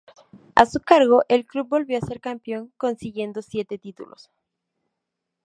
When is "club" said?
1.45-1.67